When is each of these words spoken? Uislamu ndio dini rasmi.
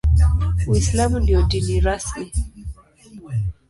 Uislamu 0.67 1.19
ndio 1.19 1.41
dini 1.49 1.79
rasmi. 1.79 2.27